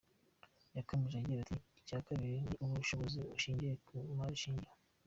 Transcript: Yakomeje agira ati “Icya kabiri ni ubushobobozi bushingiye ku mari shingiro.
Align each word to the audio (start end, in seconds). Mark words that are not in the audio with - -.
Yakomeje 0.77 1.15
agira 1.17 1.39
ati 1.43 1.57
“Icya 1.79 1.99
kabiri 2.07 2.35
ni 2.43 2.63
ubushobobozi 2.73 3.17
bushingiye 3.31 3.73
ku 3.85 3.93
mari 4.17 4.35
shingiro. 4.41 4.73